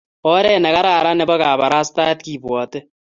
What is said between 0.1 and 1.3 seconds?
oret ne kararan ne